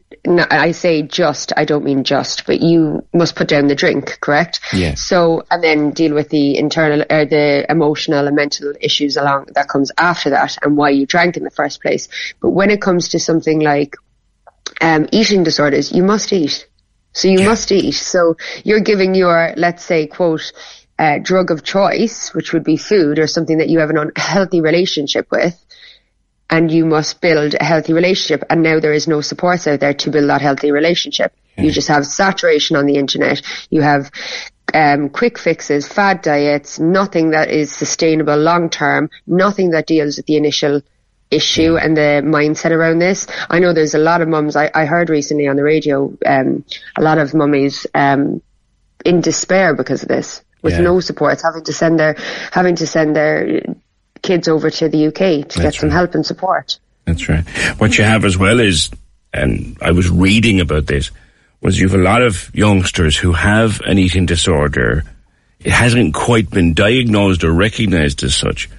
no, 0.25 0.45
I 0.49 0.71
say 0.71 1.01
just, 1.01 1.53
I 1.55 1.65
don't 1.65 1.83
mean 1.83 2.03
just, 2.03 2.45
but 2.45 2.61
you 2.61 3.05
must 3.13 3.35
put 3.35 3.47
down 3.47 3.67
the 3.67 3.75
drink, 3.75 4.19
correct? 4.21 4.59
Yes. 4.73 5.01
So, 5.01 5.43
and 5.49 5.63
then 5.63 5.91
deal 5.91 6.13
with 6.13 6.29
the 6.29 6.57
internal, 6.57 7.01
or 7.09 7.25
the 7.25 7.65
emotional 7.69 8.27
and 8.27 8.35
mental 8.35 8.73
issues 8.79 9.17
along 9.17 9.47
that 9.55 9.67
comes 9.67 9.91
after 9.97 10.31
that 10.31 10.57
and 10.63 10.77
why 10.77 10.89
you 10.89 11.05
drank 11.05 11.37
in 11.37 11.43
the 11.43 11.51
first 11.51 11.81
place. 11.81 12.07
But 12.41 12.51
when 12.51 12.69
it 12.69 12.81
comes 12.81 13.09
to 13.09 13.19
something 13.19 13.59
like 13.59 13.95
um, 14.79 15.07
eating 15.11 15.43
disorders, 15.43 15.91
you 15.91 16.03
must 16.03 16.31
eat. 16.33 16.67
So 17.13 17.27
you 17.27 17.41
must 17.41 17.71
eat. 17.71 17.93
So 17.93 18.37
you're 18.63 18.79
giving 18.79 19.15
your, 19.15 19.53
let's 19.57 19.83
say, 19.83 20.07
quote, 20.07 20.53
uh, 20.97 21.17
drug 21.21 21.51
of 21.51 21.63
choice, 21.63 22.33
which 22.33 22.53
would 22.53 22.63
be 22.63 22.77
food 22.77 23.17
or 23.17 23.27
something 23.27 23.57
that 23.57 23.69
you 23.69 23.79
have 23.79 23.89
an 23.89 23.97
unhealthy 23.97 24.61
relationship 24.61 25.27
with, 25.31 25.57
and 26.51 26.69
you 26.69 26.85
must 26.85 27.21
build 27.21 27.55
a 27.59 27.63
healthy 27.63 27.93
relationship. 27.93 28.43
And 28.49 28.61
now 28.61 28.79
there 28.79 28.93
is 28.93 29.07
no 29.07 29.21
supports 29.21 29.65
out 29.67 29.79
there 29.79 29.93
to 29.93 30.11
build 30.11 30.29
that 30.29 30.41
healthy 30.41 30.71
relationship. 30.71 31.33
You 31.57 31.71
just 31.71 31.87
have 31.87 32.05
saturation 32.05 32.75
on 32.75 32.85
the 32.85 32.95
internet. 32.95 33.41
You 33.69 33.81
have 33.81 34.11
um, 34.73 35.09
quick 35.09 35.37
fixes, 35.37 35.87
fad 35.87 36.21
diets, 36.21 36.79
nothing 36.79 37.31
that 37.31 37.49
is 37.51 37.71
sustainable 37.71 38.37
long 38.37 38.69
term, 38.69 39.09
nothing 39.27 39.71
that 39.71 39.87
deals 39.87 40.17
with 40.17 40.25
the 40.25 40.37
initial 40.37 40.81
issue 41.29 41.77
and 41.77 41.95
the 41.95 42.21
mindset 42.23 42.71
around 42.71 42.99
this. 42.99 43.27
I 43.49 43.59
know 43.59 43.73
there's 43.73 43.95
a 43.95 43.99
lot 43.99 44.21
of 44.21 44.27
mums, 44.27 44.55
I, 44.55 44.69
I 44.73 44.85
heard 44.85 45.09
recently 45.09 45.47
on 45.47 45.55
the 45.55 45.63
radio, 45.63 46.17
um, 46.25 46.65
a 46.97 47.01
lot 47.01 47.17
of 47.17 47.33
mummies, 47.33 47.85
um, 47.93 48.41
in 49.05 49.21
despair 49.21 49.73
because 49.75 50.03
of 50.03 50.09
this, 50.09 50.41
with 50.61 50.73
Yeah. 50.73 50.81
no 50.81 50.99
supports, 50.99 51.43
having 51.43 51.63
to 51.63 51.73
send 51.73 51.99
their, 51.99 52.15
having 52.51 52.75
to 52.75 52.87
send 52.87 53.15
their 53.15 53.63
kids 54.21 54.47
over 54.47 54.69
to 54.69 54.89
the 54.89 55.07
UK 55.07 55.13
to 55.13 55.43
get 55.43 55.55
That's 55.55 55.79
some 55.79 55.89
help 55.89 56.15
and 56.15 56.25
support. 56.25 56.79
That's 57.05 57.27
right. 57.27 57.47
What 57.79 57.97
you 57.97 58.03
have 58.03 58.25
as 58.25 58.37
well 58.37 58.59
is, 58.59 58.89
and 59.33 59.77
I 59.81 59.91
was 59.91 60.09
reading 60.09 60.59
about 60.59 60.87
this, 60.87 61.11
was 61.61 61.79
you've 61.79 61.93
a 61.93 61.97
lot 61.97 62.21
of 62.21 62.49
youngsters 62.53 63.17
who 63.17 63.33
have 63.33 63.81
an 63.81 63.97
eating 63.97 64.25
disorder. 64.25 65.03
It 65.59 65.71
hasn't 65.71 66.13
quite 66.13 66.49
been 66.49 66.73
diagnosed 66.73 67.43
or 67.43 67.51
recognized 67.51 68.23
as 68.23 68.35
such, 68.35 68.69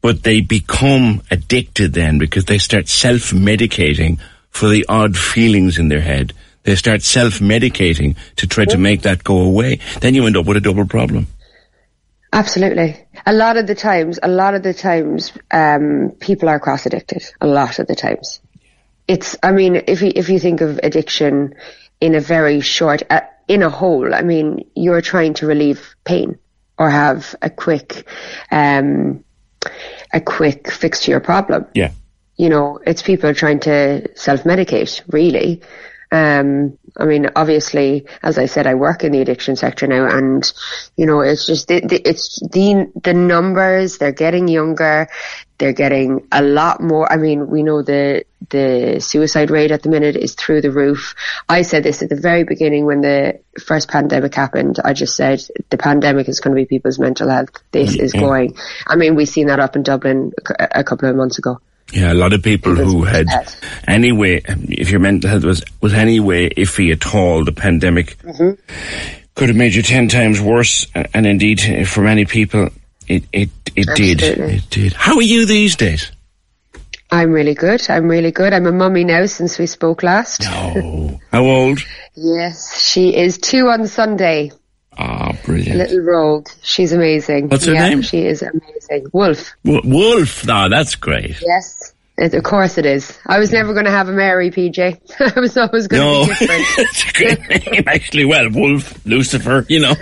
but 0.00 0.22
they 0.22 0.40
become 0.40 1.22
addicted 1.30 1.92
then 1.92 2.18
because 2.18 2.44
they 2.44 2.58
start 2.58 2.88
self-medicating 2.88 4.20
for 4.50 4.68
the 4.68 4.86
odd 4.88 5.16
feelings 5.16 5.78
in 5.78 5.88
their 5.88 6.00
head. 6.00 6.32
They 6.62 6.76
start 6.76 7.02
self-medicating 7.02 8.16
to 8.36 8.46
try 8.46 8.66
to 8.66 8.78
make 8.78 9.02
that 9.02 9.24
go 9.24 9.38
away. 9.38 9.80
Then 10.00 10.14
you 10.14 10.26
end 10.26 10.36
up 10.36 10.46
with 10.46 10.56
a 10.56 10.60
double 10.60 10.86
problem. 10.86 11.26
Absolutely. 12.32 13.06
A 13.26 13.32
lot 13.32 13.56
of 13.56 13.66
the 13.66 13.74
times, 13.74 14.18
a 14.22 14.28
lot 14.28 14.54
of 14.54 14.62
the 14.62 14.74
times, 14.74 15.32
um, 15.50 16.12
people 16.20 16.48
are 16.48 16.60
cross 16.60 16.86
addicted. 16.86 17.24
A 17.40 17.46
lot 17.46 17.78
of 17.78 17.86
the 17.86 17.96
times. 17.96 18.40
It's, 19.06 19.36
I 19.42 19.52
mean, 19.52 19.82
if 19.86 20.02
you, 20.02 20.12
if 20.14 20.28
you 20.28 20.38
think 20.38 20.60
of 20.60 20.78
addiction 20.82 21.54
in 22.00 22.14
a 22.14 22.20
very 22.20 22.60
short, 22.60 23.02
uh, 23.10 23.22
in 23.48 23.62
a 23.62 23.70
whole, 23.70 24.14
I 24.14 24.22
mean, 24.22 24.70
you're 24.76 25.00
trying 25.00 25.34
to 25.34 25.46
relieve 25.46 25.94
pain 26.04 26.38
or 26.78 26.90
have 26.90 27.34
a 27.40 27.50
quick, 27.50 28.06
um, 28.50 29.24
a 30.12 30.20
quick 30.20 30.70
fix 30.70 31.00
to 31.04 31.10
your 31.10 31.20
problem. 31.20 31.66
Yeah. 31.74 31.92
You 32.36 32.50
know, 32.50 32.78
it's 32.86 33.02
people 33.02 33.34
trying 33.34 33.60
to 33.60 34.16
self-medicate, 34.16 35.02
really. 35.08 35.62
Um, 36.12 36.77
I 36.96 37.04
mean, 37.04 37.28
obviously, 37.36 38.06
as 38.22 38.38
I 38.38 38.46
said, 38.46 38.66
I 38.66 38.74
work 38.74 39.04
in 39.04 39.12
the 39.12 39.20
addiction 39.20 39.56
sector 39.56 39.86
now, 39.86 40.06
and 40.06 40.50
you 40.96 41.06
know, 41.06 41.20
it's 41.20 41.46
just 41.46 41.68
the, 41.68 41.80
the, 41.80 42.08
it's 42.08 42.40
the 42.40 42.90
the 43.02 43.14
numbers. 43.14 43.98
They're 43.98 44.12
getting 44.12 44.48
younger. 44.48 45.08
They're 45.58 45.72
getting 45.72 46.28
a 46.30 46.42
lot 46.42 46.80
more. 46.80 47.10
I 47.10 47.16
mean, 47.16 47.48
we 47.48 47.62
know 47.62 47.82
the 47.82 48.24
the 48.50 49.00
suicide 49.00 49.50
rate 49.50 49.70
at 49.70 49.82
the 49.82 49.88
minute 49.88 50.16
is 50.16 50.34
through 50.34 50.60
the 50.60 50.70
roof. 50.70 51.14
I 51.48 51.62
said 51.62 51.82
this 51.82 52.02
at 52.02 52.08
the 52.08 52.16
very 52.16 52.44
beginning 52.44 52.86
when 52.86 53.00
the 53.00 53.40
first 53.60 53.88
pandemic 53.88 54.34
happened. 54.34 54.78
I 54.84 54.92
just 54.92 55.16
said 55.16 55.42
the 55.70 55.78
pandemic 55.78 56.28
is 56.28 56.40
going 56.40 56.54
to 56.56 56.60
be 56.60 56.66
people's 56.66 56.98
mental 56.98 57.28
health. 57.28 57.50
This 57.72 57.94
mm-hmm. 57.94 58.04
is 58.04 58.14
Yeah. 58.14 58.20
going. 58.20 58.56
I 58.86 58.96
mean, 58.96 59.16
we've 59.16 59.28
seen 59.28 59.48
that 59.48 59.60
up 59.60 59.76
in 59.76 59.82
Dublin 59.82 60.32
a 60.58 60.68
a 60.80 60.84
couple 60.84 61.08
of 61.08 61.16
months 61.16 61.38
ago. 61.38 61.60
Yeah, 61.92 62.12
a 62.12 62.14
lot 62.14 62.34
of 62.34 62.42
people 62.42 62.74
who 62.74 63.04
had 63.04 63.26
anyway, 63.86 64.42
if 64.46 64.90
your 64.90 65.00
mental 65.00 65.30
health 65.30 65.44
was 65.44 65.64
was 65.80 65.94
anyway 65.94 66.50
iffy 66.50 66.92
at 66.92 67.14
all, 67.14 67.44
the 67.44 67.52
pandemic 67.52 68.16
could 69.34 69.48
have 69.48 69.56
made 69.56 69.74
you 69.74 69.82
ten 69.82 70.08
times 70.08 70.40
worse. 70.40 70.86
And, 71.14 71.26
indeed, 71.26 71.60
eh, 71.64 71.84
for 71.84 72.02
many 72.02 72.24
people, 72.26 72.68
it 73.06 73.24
it 73.32 73.50
it 73.74 73.88
did. 73.94 74.22
It 74.22 74.68
did. 74.68 74.92
How 74.92 75.16
are 75.16 75.22
you 75.22 75.46
these 75.46 75.76
days? 75.76 76.12
I'm 77.10 77.32
really 77.32 77.54
good. 77.54 77.88
I'm 77.88 78.06
really 78.06 78.32
good. 78.32 78.52
I'm 78.52 78.66
a 78.66 78.72
mummy 78.72 79.04
now 79.04 79.24
since 79.24 79.58
we 79.58 79.64
spoke 79.66 80.02
last. 80.02 80.42
Oh, 80.46 81.18
how 81.32 81.44
old? 81.44 81.80
Yes, 82.20 82.82
she 82.82 83.14
is 83.14 83.38
two 83.38 83.68
on 83.68 83.86
Sunday. 83.86 84.50
Ah, 84.98 85.32
brilliant. 85.44 85.78
Little 85.78 86.00
rogue. 86.00 86.48
She's 86.62 86.92
amazing. 86.92 87.48
What's 87.48 87.66
her 87.66 87.72
yeah, 87.74 87.88
name? 87.90 88.02
She 88.02 88.26
is 88.26 88.42
amazing. 88.42 89.06
Wolf. 89.12 89.52
W- 89.64 89.82
Wolf. 89.84 90.44
No, 90.44 90.68
that's 90.68 90.96
great. 90.96 91.40
Yes. 91.40 91.94
It, 92.20 92.34
of 92.34 92.42
course 92.42 92.78
it 92.78 92.84
is. 92.84 93.16
I 93.24 93.38
was 93.38 93.52
never 93.52 93.72
going 93.74 93.84
to 93.84 93.92
have 93.92 94.08
a 94.08 94.12
Mary, 94.12 94.50
PJ. 94.50 94.98
I 95.36 95.38
was 95.38 95.56
always 95.56 95.86
going 95.86 96.02
to 96.02 96.08
No, 96.08 96.24
be 96.24 96.28
different. 96.40 96.62
it's 96.78 97.08
a 97.08 97.12
great 97.12 97.72
name 97.72 97.84
actually. 97.86 98.24
Well, 98.24 98.50
Wolf, 98.50 99.06
Lucifer, 99.06 99.64
you 99.68 99.78
know. 99.78 99.94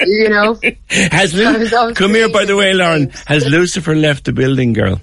you 0.00 0.30
know? 0.30 0.58
Has 0.88 1.38
I 1.38 1.86
Lu- 1.86 1.92
come 1.94 2.12
here, 2.12 2.30
by 2.30 2.46
the 2.46 2.56
way, 2.56 2.72
Lauren. 2.72 3.10
Has 3.26 3.46
Lucifer 3.46 3.94
left 3.94 4.24
the 4.24 4.32
building, 4.32 4.72
girl? 4.72 4.98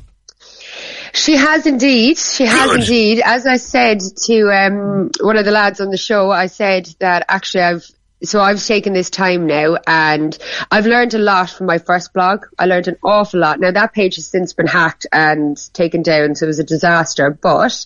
She 1.13 1.37
has 1.37 1.65
indeed. 1.65 2.17
She 2.17 2.45
has 2.45 2.71
Good. 2.71 2.79
indeed. 2.81 3.21
As 3.23 3.47
I 3.47 3.55
said 3.57 3.99
to 4.25 4.49
um, 4.51 5.11
one 5.21 5.37
of 5.37 5.45
the 5.45 5.51
lads 5.51 5.79
on 5.79 5.89
the 5.89 5.97
show, 5.97 6.29
I 6.29 6.47
said 6.47 6.87
that 6.99 7.25
actually 7.29 7.63
I've 7.63 7.85
so 8.23 8.41
I've 8.41 8.65
taken 8.65 8.93
this 8.93 9.09
time 9.09 9.45
now 9.45 9.77
and 9.85 10.37
I've 10.71 10.85
learned 10.85 11.13
a 11.13 11.19
lot 11.19 11.49
from 11.49 11.67
my 11.67 11.77
first 11.77 12.13
blog. 12.13 12.45
I 12.57 12.65
learned 12.65 12.87
an 12.87 12.97
awful 13.03 13.39
lot. 13.39 13.59
Now 13.59 13.71
that 13.71 13.93
page 13.93 14.15
has 14.15 14.27
since 14.27 14.53
been 14.53 14.67
hacked 14.67 15.05
and 15.11 15.57
taken 15.73 16.01
down, 16.01 16.35
so 16.35 16.45
it 16.45 16.47
was 16.47 16.59
a 16.59 16.63
disaster. 16.63 17.29
But 17.29 17.85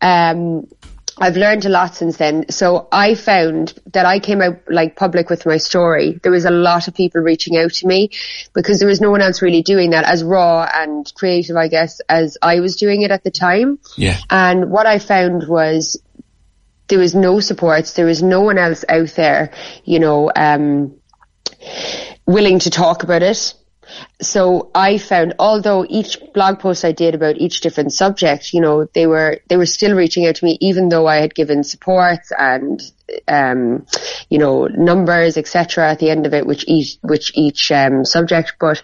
um, 0.00 0.66
I've 1.20 1.36
learned 1.36 1.64
a 1.64 1.68
lot 1.68 1.96
since 1.96 2.16
then. 2.16 2.48
So 2.50 2.88
I 2.92 3.14
found 3.14 3.74
that 3.92 4.06
I 4.06 4.20
came 4.20 4.40
out 4.40 4.58
like 4.68 4.96
public 4.96 5.28
with 5.30 5.46
my 5.46 5.56
story. 5.56 6.18
There 6.22 6.32
was 6.32 6.44
a 6.44 6.50
lot 6.50 6.88
of 6.88 6.94
people 6.94 7.20
reaching 7.20 7.56
out 7.56 7.72
to 7.74 7.86
me 7.86 8.10
because 8.54 8.78
there 8.78 8.88
was 8.88 9.00
no 9.00 9.10
one 9.10 9.20
else 9.20 9.42
really 9.42 9.62
doing 9.62 9.90
that 9.90 10.04
as 10.04 10.22
raw 10.22 10.68
and 10.72 11.10
creative, 11.14 11.56
I 11.56 11.68
guess, 11.68 12.00
as 12.08 12.38
I 12.40 12.60
was 12.60 12.76
doing 12.76 13.02
it 13.02 13.10
at 13.10 13.24
the 13.24 13.30
time. 13.30 13.78
Yeah. 13.96 14.16
And 14.30 14.70
what 14.70 14.86
I 14.86 14.98
found 14.98 15.48
was 15.48 16.00
there 16.88 16.98
was 16.98 17.14
no 17.14 17.40
supports. 17.40 17.92
There 17.92 18.06
was 18.06 18.22
no 18.22 18.40
one 18.40 18.58
else 18.58 18.84
out 18.88 19.10
there, 19.10 19.52
you 19.84 19.98
know, 19.98 20.30
um, 20.34 20.96
willing 22.26 22.58
to 22.60 22.70
talk 22.70 23.02
about 23.02 23.22
it. 23.22 23.54
So 24.20 24.70
I 24.74 24.98
found, 24.98 25.34
although 25.38 25.86
each 25.88 26.18
blog 26.34 26.58
post 26.58 26.84
I 26.84 26.92
did 26.92 27.14
about 27.14 27.38
each 27.38 27.60
different 27.60 27.92
subject, 27.92 28.52
you 28.52 28.60
know, 28.60 28.86
they 28.94 29.06
were, 29.06 29.40
they 29.48 29.56
were 29.56 29.66
still 29.66 29.94
reaching 29.96 30.26
out 30.26 30.36
to 30.36 30.44
me, 30.44 30.58
even 30.60 30.88
though 30.88 31.06
I 31.06 31.16
had 31.16 31.34
given 31.34 31.64
support 31.64 32.20
and, 32.38 32.82
um, 33.26 33.86
you 34.28 34.38
know, 34.38 34.66
numbers, 34.66 35.36
etc. 35.38 35.90
at 35.90 36.00
the 36.00 36.10
end 36.10 36.26
of 36.26 36.34
it, 36.34 36.46
which 36.46 36.64
each, 36.68 36.98
which 37.02 37.32
each, 37.34 37.72
um, 37.72 38.04
subject. 38.04 38.54
But, 38.60 38.82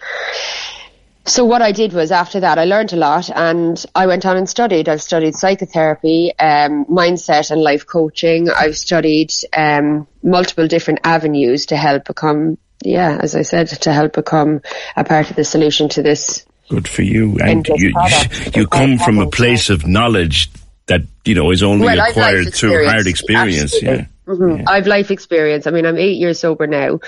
so 1.25 1.45
what 1.45 1.61
I 1.61 1.71
did 1.71 1.93
was 1.93 2.11
after 2.11 2.39
that 2.39 2.57
I 2.57 2.65
learned 2.65 2.93
a 2.93 2.97
lot 2.97 3.29
and 3.29 3.83
I 3.95 4.07
went 4.07 4.25
on 4.25 4.37
and 4.37 4.49
studied. 4.49 4.87
I've 4.89 5.01
studied 5.01 5.35
psychotherapy, 5.35 6.31
um, 6.37 6.85
mindset 6.85 7.51
and 7.51 7.61
life 7.61 7.85
coaching. 7.85 8.49
I've 8.49 8.77
studied 8.77 9.31
um, 9.55 10.07
multiple 10.23 10.67
different 10.67 10.99
avenues 11.03 11.67
to 11.67 11.77
help 11.77 12.05
become, 12.05 12.57
yeah, 12.83 13.17
as 13.21 13.35
I 13.35 13.41
said, 13.41 13.67
to 13.67 13.93
help 13.93 14.13
become 14.13 14.61
a 14.95 15.03
part 15.03 15.29
of 15.29 15.35
the 15.35 15.43
solution 15.43 15.89
to 15.89 16.03
this. 16.03 16.45
Good 16.69 16.87
for 16.87 17.01
you. 17.03 17.37
And 17.39 17.67
you, 17.67 17.91
product. 17.91 18.55
you 18.55 18.67
come 18.67 18.97
from 18.97 19.19
a 19.19 19.29
place 19.29 19.69
of 19.69 19.87
knowledge 19.87 20.49
that, 20.87 21.01
you 21.23 21.35
know, 21.35 21.51
is 21.51 21.63
only 21.63 21.85
Well, 21.85 21.99
acquired 21.99 22.53
through 22.53 22.87
hard 22.87 23.07
experience. 23.07 23.81
Yeah. 23.81 23.89
absolutely. 23.91 24.09
Mhm. 24.27 24.63
I've 24.67 24.87
life 24.87 25.11
experience. 25.11 25.67
I 25.67 25.71
mean, 25.71 25.85
I'm 25.85 25.97
eight 25.97 26.17
years 26.17 26.39
sober 26.39 26.65
now. 26.65 26.93
Um, 26.93 26.99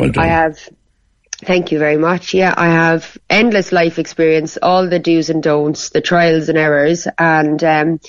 well. 0.00 0.12
I 0.16 0.26
have, 0.26 0.58
Thank 1.42 1.72
you 1.72 1.78
very 1.78 1.96
much. 1.96 2.34
Yeah, 2.34 2.54
I 2.56 2.66
have 2.68 3.16
endless 3.28 3.72
life 3.72 3.98
experience, 3.98 4.58
all 4.60 4.88
the 4.88 4.98
do's 4.98 5.30
and 5.30 5.42
don'ts, 5.42 5.90
the 5.90 6.00
trials 6.00 6.48
and 6.48 6.58
errors, 6.58 7.08
and 7.18 7.62
um, 7.64 8.00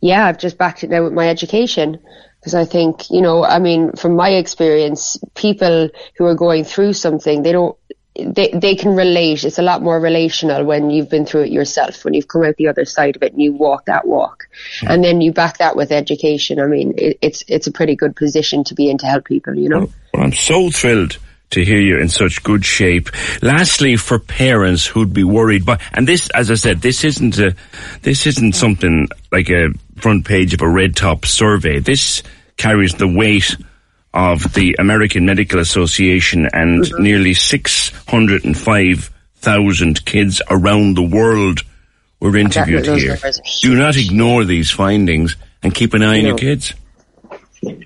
yeah, 0.00 0.26
I've 0.26 0.38
just 0.38 0.58
backed 0.58 0.84
it 0.84 0.90
now 0.90 1.02
with 1.02 1.12
my 1.12 1.28
education 1.28 1.98
because 2.44 2.54
I 2.54 2.66
think, 2.66 3.10
you 3.10 3.22
know, 3.22 3.42
I 3.42 3.58
mean, 3.58 3.92
from 3.92 4.16
my 4.16 4.28
experience, 4.30 5.16
people 5.34 5.88
who 6.18 6.26
are 6.26 6.34
going 6.34 6.64
through 6.64 6.92
something, 6.92 7.42
they 7.42 7.52
don't, 7.52 7.74
they, 8.14 8.50
they 8.50 8.74
can 8.74 8.94
relate. 8.94 9.44
It's 9.44 9.58
a 9.58 9.62
lot 9.62 9.80
more 9.80 9.98
relational 9.98 10.62
when 10.62 10.90
you've 10.90 11.08
been 11.08 11.24
through 11.24 11.44
it 11.44 11.52
yourself, 11.52 12.04
when 12.04 12.12
you've 12.12 12.28
come 12.28 12.44
out 12.44 12.56
the 12.56 12.68
other 12.68 12.84
side 12.84 13.16
of 13.16 13.22
it 13.22 13.32
and 13.32 13.40
you 13.40 13.54
walk 13.54 13.86
that 13.86 14.06
walk. 14.06 14.44
Mm. 14.80 14.90
And 14.90 15.04
then 15.04 15.20
you 15.22 15.32
back 15.32 15.56
that 15.56 15.74
with 15.74 15.90
education. 15.90 16.60
I 16.60 16.66
mean, 16.66 16.92
it, 16.98 17.18
it's, 17.22 17.42
it's 17.48 17.66
a 17.66 17.72
pretty 17.72 17.96
good 17.96 18.14
position 18.14 18.62
to 18.64 18.74
be 18.74 18.90
in 18.90 18.98
to 18.98 19.06
help 19.06 19.24
people, 19.24 19.54
you 19.54 19.70
know? 19.70 19.90
Well, 20.12 20.22
I'm 20.22 20.34
so 20.34 20.70
thrilled 20.70 21.16
to 21.50 21.64
hear 21.64 21.80
you 21.80 21.98
in 21.98 22.08
such 22.08 22.42
good 22.42 22.64
shape. 22.64 23.10
Lastly, 23.42 23.96
for 23.96 24.18
parents 24.18 24.86
who'd 24.86 25.12
be 25.12 25.24
worried, 25.24 25.64
but 25.64 25.80
and 25.92 26.06
this, 26.06 26.28
as 26.30 26.50
I 26.50 26.54
said, 26.54 26.80
this 26.80 27.04
isn't 27.04 27.38
a, 27.38 27.54
this 28.02 28.26
isn't 28.26 28.54
something 28.54 29.08
like 29.30 29.50
a 29.50 29.70
front 29.96 30.26
page 30.26 30.54
of 30.54 30.62
a 30.62 30.68
red 30.68 30.96
top 30.96 31.24
survey. 31.26 31.78
This 31.78 32.22
carries 32.56 32.94
the 32.94 33.08
weight 33.08 33.56
of 34.12 34.52
the 34.54 34.76
American 34.78 35.26
Medical 35.26 35.58
Association 35.58 36.48
and 36.52 36.84
mm-hmm. 36.84 37.02
nearly 37.02 37.34
six 37.34 37.90
hundred 38.08 38.44
and 38.44 38.56
five 38.56 39.10
thousand 39.36 40.04
kids 40.04 40.40
around 40.50 40.96
the 40.96 41.02
world 41.02 41.60
were 42.20 42.36
interviewed 42.36 42.86
here. 42.86 43.18
Do 43.60 43.76
not 43.76 43.96
ignore 43.96 44.44
these 44.44 44.70
findings 44.70 45.36
and 45.62 45.74
keep 45.74 45.94
an 45.94 46.02
eye 46.02 46.18
on 46.18 46.26
your 46.26 46.38
kids. 46.38 46.74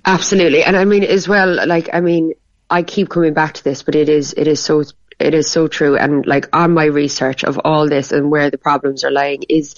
Absolutely, 0.04 0.62
and 0.62 0.76
I 0.76 0.84
mean 0.84 1.04
as 1.04 1.28
well. 1.28 1.66
Like 1.66 1.88
I 1.92 2.00
mean, 2.00 2.34
I 2.70 2.82
keep 2.82 3.08
coming 3.08 3.34
back 3.34 3.54
to 3.54 3.64
this, 3.64 3.82
but 3.82 3.94
it 3.94 4.08
is 4.08 4.34
it 4.36 4.46
is 4.46 4.62
so 4.62 4.84
it 5.18 5.34
is 5.34 5.50
so 5.50 5.66
true. 5.66 5.96
And 5.96 6.24
like 6.26 6.54
on 6.54 6.72
my 6.74 6.84
research 6.84 7.42
of 7.42 7.60
all 7.64 7.88
this 7.88 8.12
and 8.12 8.30
where 8.30 8.50
the 8.50 8.58
problems 8.58 9.04
are 9.04 9.10
lying 9.10 9.42
is 9.48 9.74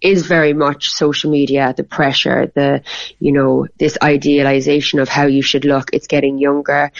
is 0.00 0.26
very 0.26 0.52
much 0.52 0.90
social 0.90 1.30
media, 1.30 1.74
the 1.76 1.82
pressure, 1.82 2.52
the 2.54 2.82
you 3.18 3.32
know 3.32 3.66
this 3.78 3.98
idealization 4.02 5.00
of 5.00 5.08
how 5.08 5.26
you 5.26 5.42
should 5.42 5.64
look. 5.64 5.90
It's 5.92 6.06
getting 6.06 6.38
younger. 6.38 6.92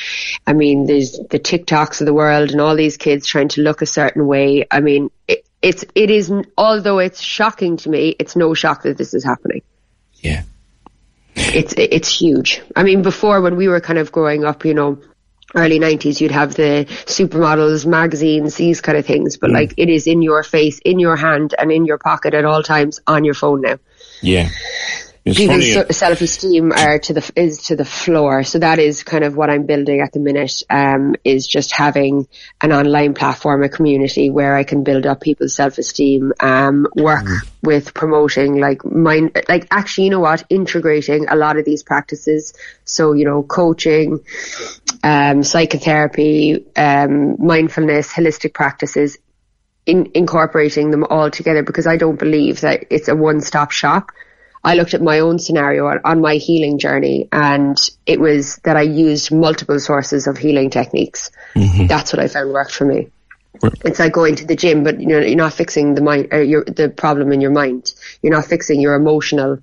I 0.47 0.53
mean, 0.53 0.87
there's 0.87 1.13
the 1.13 1.39
TikToks 1.39 2.01
of 2.01 2.07
the 2.07 2.15
world 2.15 2.51
and 2.51 2.61
all 2.61 2.75
these 2.75 2.97
kids 2.97 3.27
trying 3.27 3.49
to 3.49 3.63
look 3.63 3.83
a 3.83 3.87
certain 3.87 4.27
way. 4.27 4.67
I 4.71 4.81
mean, 4.81 5.11
it, 5.29 5.47
it's 5.63 5.85
it 5.95 6.11
is 6.11 6.33
although 6.59 6.99
it's 6.99 7.21
shocking 7.21 7.77
to 7.79 7.91
me, 7.91 8.17
it's 8.19 8.37
no 8.37 8.55
shock 8.55 8.83
that 8.83 8.99
this 8.99 9.15
is 9.15 9.23
happening. 9.23 9.63
Yeah. 10.15 10.43
It's 11.37 11.75
it's 11.77 12.09
huge. 12.09 12.63
I 12.75 12.83
mean, 12.83 13.03
before 13.03 13.41
when 13.43 13.57
we 13.57 13.69
were 13.69 13.81
kind 13.81 13.99
of 13.99 14.11
growing 14.11 14.45
up, 14.45 14.65
you 14.65 14.75
know, 14.75 14.99
early 15.55 15.79
90s 15.79 16.21
you'd 16.21 16.33
have 16.33 16.55
the 16.55 16.87
supermodels 17.07 17.87
magazines 17.87 18.57
these 18.57 18.81
kind 18.81 18.99
of 18.99 19.07
things. 19.07 19.37
But 19.37 19.51
mm. 19.51 19.55
like 19.55 19.75
it 19.77 19.89
is 19.89 20.07
in 20.07 20.23
your 20.23 20.43
face 20.43 20.81
in 20.81 20.99
your 20.99 21.17
hand 21.17 21.55
and 21.59 21.71
in 21.71 21.85
your 21.85 21.99
pocket 21.99 22.35
at 22.35 22.45
all 22.45 22.63
times 22.63 23.01
on 23.07 23.25
your 23.25 23.35
phone 23.35 23.63
now. 23.63 23.79
Yeah 24.23 24.51
it's 25.27 25.39
People's 25.39 25.97
self 25.97 26.21
esteem 26.21 26.71
are 26.71 27.01
to 27.01 27.13
the 27.13 27.33
is 27.35 27.65
to 27.65 27.75
the 27.75 27.85
floor. 27.85 28.45
So 28.45 28.61
that 28.61 28.79
is 28.79 29.03
kind 29.03 29.25
of 29.25 29.37
what 29.37 29.51
I'm 29.51 29.67
building 29.67 30.01
at 30.01 30.13
the 30.13 30.21
minute. 30.21 30.63
Um, 30.71 31.17
is 31.25 31.49
just 31.49 31.73
having 31.73 32.29
an 32.61 32.73
online 32.73 33.15
platform, 33.15 33.65
a 33.65 33.69
community 33.69 34.31
where 34.31 34.55
I 34.55 34.63
can 34.63 34.85
build 34.85 35.05
up 35.05 35.21
people's 35.21 35.55
self 35.55 35.79
esteem. 35.79 36.33
Um, 36.39 36.87
work 36.95 37.25
mm. 37.25 37.39
with 37.61 37.93
promoting 37.93 38.61
like 38.61 38.85
mind, 38.85 39.37
like 39.49 39.67
actually, 39.73 40.05
you 40.05 40.11
know 40.11 40.21
what, 40.21 40.45
integrating 40.49 41.27
a 41.29 41.35
lot 41.35 41.59
of 41.59 41.65
these 41.65 41.83
practices. 41.83 42.55
So 42.85 43.13
you 43.13 43.25
know, 43.25 43.43
coaching, 43.43 44.21
um, 45.03 45.43
psychotherapy, 45.43 46.67
um, 46.77 47.45
mindfulness, 47.45 48.13
holistic 48.13 48.55
practices 48.55 49.19
in, 49.87 50.11
incorporating 50.15 50.93
them 50.93 51.03
all 51.03 51.33
together 51.33 51.65
because 51.65 51.89
I 51.89 51.97
don't 51.97 52.19
believe 52.19 52.61
that 52.61 52.85
it's 52.91 53.09
a 53.09 53.17
one 53.17 53.41
stop 53.41 53.73
shop. 53.73 54.13
I 54.67 54.75
looked 54.75 54.95
at 54.95 55.01
my 55.01 55.21
own 55.21 55.39
scenario 55.39 55.87
on, 55.87 56.01
on, 56.05 56.21
my 56.21 56.35
healing 56.35 56.81
journey 56.81 57.29
and 57.31 57.79
it 58.05 58.19
was 58.19 58.57
that 58.65 58.77
I 58.77 58.83
used 58.83 59.31
multiple 59.31 59.79
sources 59.79 60.27
of 60.27 60.37
healing 60.37 60.71
techniques. 60.71 61.31
Mm-hmm. 61.55 61.87
That's 61.87 62.13
what 62.13 62.19
I 62.19 62.27
found 62.27 62.53
worked 62.53 62.73
for 62.73 62.85
me. 62.85 63.07
It's 63.63 64.01
like 64.01 64.13
going 64.13 64.35
to 64.35 64.45
the 64.45 64.57
gym, 64.57 64.83
but 64.83 65.01
you 65.01 65.07
know, 65.07 65.21
you're 65.21 65.37
not 65.37 65.53
fixing 65.53 65.95
the 65.95 66.03
mind, 66.03 66.29
or 66.33 66.43
your, 66.43 66.65
the 66.65 66.89
problem 66.89 67.31
in 67.31 67.41
your 67.41 67.53
mind. 67.53 67.95
You're 68.23 68.33
not 68.33 68.47
fixing 68.47 68.81
your 68.81 68.95
emotional 68.95 69.59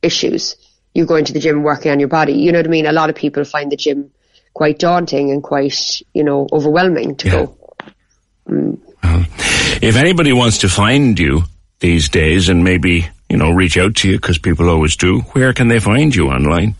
issues. 0.00 0.56
You're 0.94 1.04
going 1.04 1.26
to 1.26 1.34
the 1.34 1.38
gym 1.38 1.62
working 1.62 1.92
on 1.92 2.00
your 2.00 2.08
body. 2.08 2.32
You 2.32 2.50
know 2.50 2.58
what 2.58 2.66
I 2.66 2.70
mean? 2.70 2.86
A 2.86 2.92
lot 2.92 3.10
of 3.10 3.14
people 3.14 3.44
find 3.44 3.70
the 3.70 3.76
gym 3.76 4.10
quite 4.54 4.78
daunting 4.78 5.32
and 5.32 5.42
quite, 5.42 6.00
you 6.14 6.24
know, 6.24 6.48
overwhelming 6.50 7.16
to 7.16 7.26
yeah. 7.26 7.32
go. 7.32 7.58
Mm. 8.48 8.80
Well, 9.04 9.26
if 9.82 9.96
anybody 9.96 10.32
wants 10.32 10.58
to 10.58 10.70
find 10.70 11.18
you 11.18 11.42
these 11.80 12.08
days 12.08 12.48
and 12.48 12.64
maybe 12.64 13.10
you 13.28 13.36
know, 13.36 13.50
reach 13.50 13.76
out 13.76 13.96
to 13.96 14.10
you 14.10 14.16
because 14.16 14.38
people 14.38 14.68
always 14.68 14.96
do. 14.96 15.20
Where 15.32 15.52
can 15.52 15.68
they 15.68 15.80
find 15.80 16.14
you 16.14 16.28
online? 16.28 16.74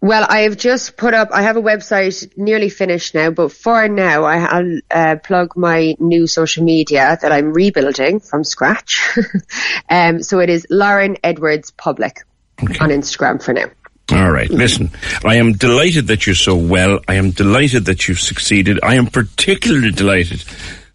Well, 0.00 0.26
I 0.28 0.40
have 0.40 0.58
just 0.58 0.98
put 0.98 1.14
up, 1.14 1.30
I 1.32 1.40
have 1.40 1.56
a 1.56 1.62
website 1.62 2.36
nearly 2.36 2.68
finished 2.68 3.14
now, 3.14 3.30
but 3.30 3.52
for 3.52 3.88
now 3.88 4.24
I'll 4.24 4.80
uh, 4.90 5.16
plug 5.24 5.56
my 5.56 5.96
new 5.98 6.26
social 6.26 6.62
media 6.62 7.16
that 7.22 7.32
I'm 7.32 7.54
rebuilding 7.54 8.20
from 8.20 8.44
scratch. 8.44 9.16
um, 9.88 10.22
so 10.22 10.40
it 10.40 10.50
is 10.50 10.66
Lauren 10.68 11.16
Edwards 11.24 11.70
Public 11.70 12.18
okay. 12.62 12.76
on 12.80 12.90
Instagram 12.90 13.42
for 13.42 13.54
now. 13.54 13.70
All 14.12 14.30
right. 14.30 14.50
Listen, 14.50 14.90
I 15.24 15.36
am 15.36 15.54
delighted 15.54 16.08
that 16.08 16.26
you're 16.26 16.34
so 16.34 16.54
well. 16.54 17.00
I 17.08 17.14
am 17.14 17.30
delighted 17.30 17.86
that 17.86 18.06
you've 18.06 18.20
succeeded. 18.20 18.80
I 18.82 18.96
am 18.96 19.06
particularly 19.06 19.90
delighted 19.90 20.44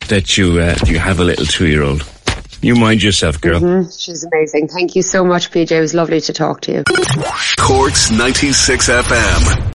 that 0.10 0.38
you 0.38 0.60
uh, 0.60 0.76
you 0.86 1.00
have 1.00 1.20
a 1.20 1.24
little 1.24 1.48
two 1.48 1.68
year 1.68 1.82
old. 1.82 2.08
You 2.62 2.76
mind 2.76 3.02
yourself, 3.02 3.40
girl. 3.40 3.60
Mm-hmm. 3.60 3.90
She's 3.98 4.26
amazing. 4.26 4.68
Thank 4.68 4.96
you 4.96 5.02
so 5.02 5.24
much, 5.24 5.52
PJ. 5.52 5.72
It 5.72 5.80
was 5.80 5.94
lovely 5.94 6.20
to 6.22 6.34
talk 6.34 6.62
to 6.62 6.74
you. 6.74 6.84
Corks 7.58 8.12
96 8.12 8.90
FM. 8.90 9.74